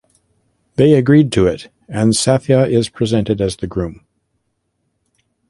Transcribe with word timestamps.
They 0.77 0.93
agree 0.95 1.29
to 1.29 1.45
it 1.45 1.69
and 1.87 2.13
Sathya 2.15 2.67
is 2.67 2.89
presented 2.89 3.39
as 3.39 3.57
the 3.57 3.67
groom. 3.67 4.03